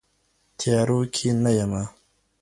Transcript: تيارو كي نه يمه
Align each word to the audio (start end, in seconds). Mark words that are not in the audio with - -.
تيارو 0.59 0.99
كي 1.15 1.29
نه 1.43 1.51
يمه 1.59 1.83